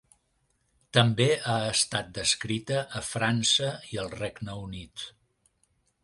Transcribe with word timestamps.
També 0.97 1.25
ha 1.49 1.57
estat 1.73 2.07
descrita 2.15 2.79
a 2.99 3.01
França 3.09 3.69
i 3.91 3.99
el 4.05 4.09
Regne 4.15 4.55
Unit. 4.63 5.05